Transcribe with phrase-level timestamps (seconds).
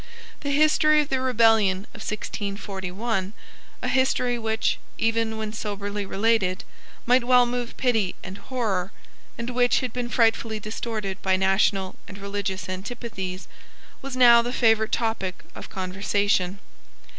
[0.39, 3.33] The history of the rebellion of 1641,
[3.83, 6.63] a history which, even when soberly related,
[7.05, 8.91] might well move pity and horror,
[9.37, 13.47] and which had been frightfully distorted by national and religious antipathies,
[14.01, 16.57] was now the favourite topic of conversation.